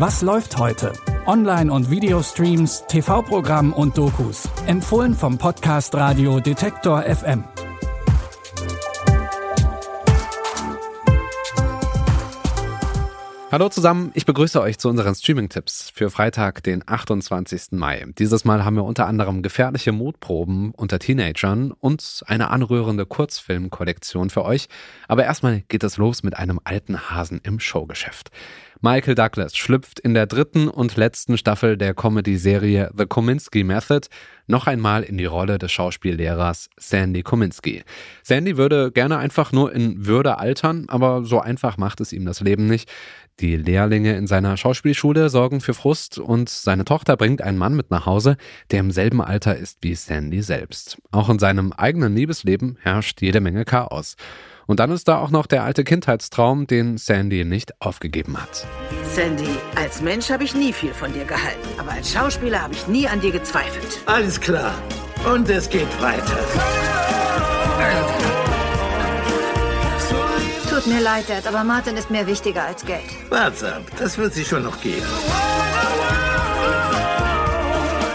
[0.00, 0.94] Was läuft heute?
[1.26, 4.48] Online- und Videostreams, TV-Programm und Dokus.
[4.66, 7.44] Empfohlen vom Podcast Radio Detektor FM.
[13.52, 17.72] Hallo zusammen, ich begrüße euch zu unseren Streaming-Tipps für Freitag, den 28.
[17.72, 18.06] Mai.
[18.16, 24.44] Dieses Mal haben wir unter anderem gefährliche Mutproben unter Teenagern und eine anrührende Kurzfilmkollektion für
[24.44, 24.68] euch.
[25.08, 28.30] Aber erstmal geht es los mit einem alten Hasen im Showgeschäft.
[28.82, 34.08] Michael Douglas schlüpft in der dritten und letzten Staffel der Comedy-Serie The Kominsky Method
[34.46, 37.82] noch einmal in die Rolle des Schauspiellehrers Sandy Kominsky.
[38.22, 42.40] Sandy würde gerne einfach nur in Würde altern, aber so einfach macht es ihm das
[42.40, 42.90] Leben nicht.
[43.40, 47.90] Die Lehrlinge in seiner Schauspielschule sorgen für Frust und seine Tochter bringt einen Mann mit
[47.90, 48.38] nach Hause,
[48.70, 50.96] der im selben Alter ist wie Sandy selbst.
[51.10, 54.16] Auch in seinem eigenen Liebesleben herrscht jede Menge Chaos.
[54.66, 58.66] Und dann ist da auch noch der alte Kindheitstraum, den Sandy nicht aufgegeben hat.
[59.04, 62.86] Sandy, als Mensch habe ich nie viel von dir gehalten, aber als Schauspieler habe ich
[62.86, 64.00] nie an dir gezweifelt.
[64.06, 64.74] Alles klar.
[65.30, 66.38] Und es geht weiter.
[70.70, 73.02] Tut mir leid, Dad, aber Martin ist mir wichtiger als Geld.
[73.28, 75.02] Wart's ab, das wird sie schon noch geben.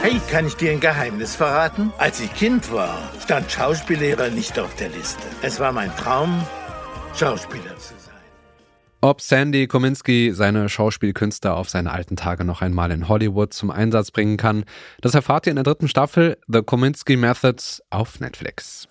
[0.05, 1.91] Hey, kann ich dir ein Geheimnis verraten?
[1.97, 5.23] Als ich Kind war, stand Schauspiellehrer nicht auf der Liste.
[5.41, 6.45] Es war mein Traum,
[7.15, 8.13] Schauspieler zu sein.
[9.01, 14.11] Ob Sandy Kominsky seine Schauspielkünste auf seine alten Tage noch einmal in Hollywood zum Einsatz
[14.11, 14.65] bringen kann,
[15.01, 18.87] das erfahrt ihr in der dritten Staffel The Kominsky Methods auf Netflix.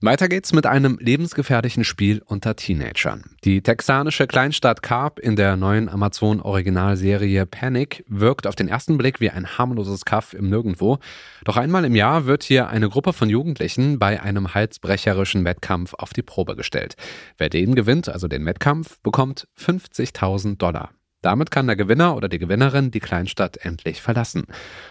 [0.00, 3.34] Weiter geht's mit einem lebensgefährlichen Spiel unter Teenagern.
[3.42, 9.30] Die texanische Kleinstadt Carp in der neuen Amazon-Originalserie Panic wirkt auf den ersten Blick wie
[9.30, 10.98] ein harmloses Kaff im Nirgendwo.
[11.42, 16.12] Doch einmal im Jahr wird hier eine Gruppe von Jugendlichen bei einem halsbrecherischen Wettkampf auf
[16.12, 16.94] die Probe gestellt.
[17.36, 20.90] Wer den gewinnt, also den Wettkampf, bekommt 50.000 Dollar.
[21.20, 24.44] Damit kann der Gewinner oder die Gewinnerin die Kleinstadt endlich verlassen.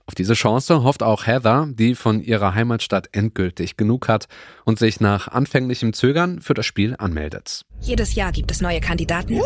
[0.05, 4.27] Auf diese Chance hofft auch Heather, die von ihrer Heimatstadt endgültig genug hat
[4.65, 7.61] und sich nach anfänglichem Zögern für das Spiel anmeldet.
[7.79, 9.39] Jedes Jahr gibt es neue Kandidaten,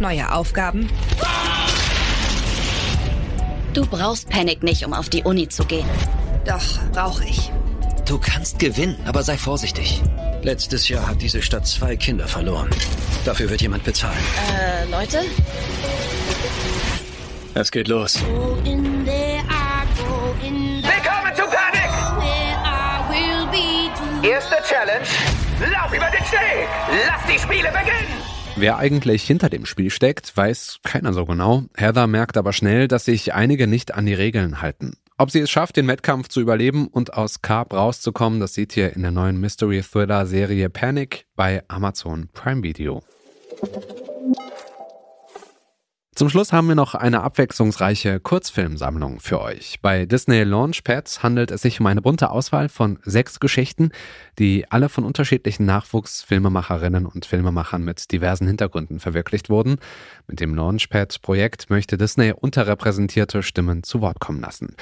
[0.00, 0.88] neue Aufgaben.
[3.74, 5.86] Du brauchst Panic nicht, um auf die Uni zu gehen.
[6.46, 7.52] Doch, brauche ich.
[8.06, 10.02] Du kannst gewinnen, aber sei vorsichtig.
[10.46, 12.70] Letztes Jahr hat diese Stadt zwei Kinder verloren.
[13.24, 14.16] Dafür wird jemand bezahlen.
[14.48, 15.22] Äh, Leute?
[17.54, 18.22] Es geht los.
[18.22, 18.86] Willkommen
[21.34, 21.90] zu Panic!
[24.22, 25.06] Erste Challenge.
[25.72, 26.64] Lauf über den Schnee!
[27.08, 28.06] Lass die Spiele beginnen!
[28.54, 31.64] Wer eigentlich hinter dem Spiel steckt, weiß keiner so genau.
[31.76, 34.96] Heather merkt aber schnell, dass sich einige nicht an die Regeln halten.
[35.18, 38.94] Ob sie es schafft, den Wettkampf zu überleben und aus Carp rauszukommen, das seht ihr
[38.94, 43.02] in der neuen Mystery Thriller Serie Panic bei Amazon Prime Video.
[46.16, 49.80] Zum Schluss haben wir noch eine abwechslungsreiche Kurzfilmsammlung für euch.
[49.82, 53.90] Bei Disney Launchpads handelt es sich um eine bunte Auswahl von sechs Geschichten,
[54.38, 59.76] die alle von unterschiedlichen Nachwuchsfilmemacherinnen und Filmemachern mit diversen Hintergründen verwirklicht wurden.
[60.26, 64.74] Mit dem Launchpad-Projekt möchte Disney unterrepräsentierte Stimmen zu Wort kommen lassen.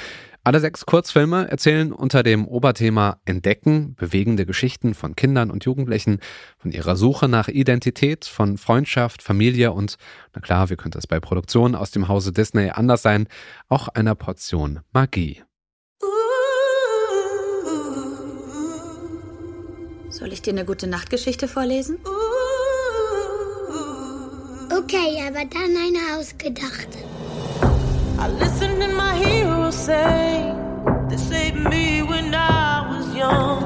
[0.46, 6.18] Alle sechs Kurzfilme erzählen unter dem Oberthema Entdecken bewegende Geschichten von Kindern und Jugendlichen,
[6.58, 9.96] von ihrer Suche nach Identität, von Freundschaft, Familie und,
[10.34, 13.26] na klar, wie könnte es bei Produktionen aus dem Hause Disney anders sein,
[13.70, 15.42] auch einer Portion Magie.
[20.10, 21.96] Soll ich dir eine gute Nachtgeschichte vorlesen?
[24.70, 26.98] Okay, aber dann eine ausgedachte.
[28.18, 30.54] I listened to my heroes say
[31.08, 33.62] they saved me when I was young.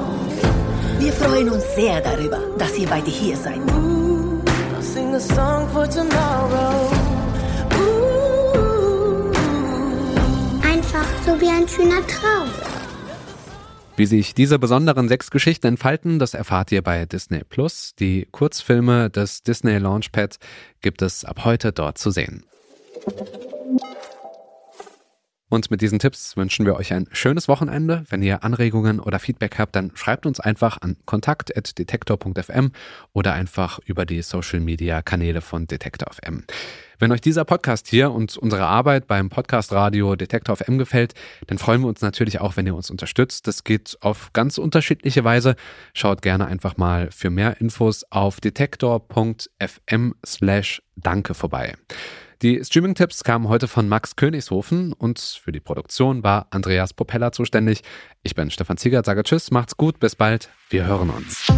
[0.99, 3.59] Wir freuen uns sehr darüber, dass ihr beide hier seid.
[3.71, 4.41] Ooh,
[4.75, 6.91] I'll sing a song for tomorrow.
[10.63, 12.49] Einfach so wie ein schöner Traum.
[13.95, 17.95] Wie sich diese besonderen sechs Geschichten entfalten, das erfahrt ihr bei Disney Plus.
[17.99, 20.37] Die Kurzfilme des Disney Launchpad
[20.81, 22.45] gibt es ab heute dort zu sehen.
[25.49, 28.03] Und mit diesen Tipps wünschen wir euch ein schönes Wochenende.
[28.09, 32.71] Wenn ihr Anregungen oder Feedback habt, dann schreibt uns einfach an kontakt.detektor.fm
[33.13, 36.45] oder einfach über die Social Media Kanäle von Detektor FM.
[36.99, 41.13] Wenn euch dieser Podcast hier und unsere Arbeit beim Podcast Radio Detektor FM gefällt,
[41.47, 43.47] dann freuen wir uns natürlich auch, wenn ihr uns unterstützt.
[43.47, 45.55] Das geht auf ganz unterschiedliche Weise.
[45.93, 51.75] Schaut gerne einfach mal für mehr Infos auf detektor.fm slash danke vorbei.
[52.41, 57.81] Die Streaming-Tipps kamen heute von Max Königshofen und für die Produktion war Andreas Popella zuständig.
[58.23, 61.51] Ich bin Stefan Ziegert, sage Tschüss, macht's gut, bis bald, wir hören uns.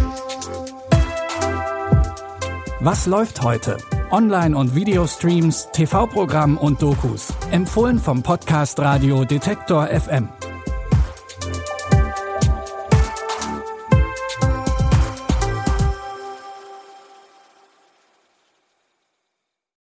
[2.80, 3.76] Was läuft heute?
[4.10, 7.32] Online- und Videostreams, TV-Programm und Dokus.
[7.52, 10.30] Empfohlen vom Podcast Radio Detektor FM.